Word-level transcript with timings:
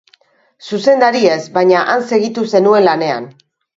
Zuzendari 0.69 1.21
ez, 1.33 1.37
baina 1.57 1.83
han 1.91 2.07
segitu 2.13 2.47
zenuen 2.55 2.89
lanean. 2.89 3.29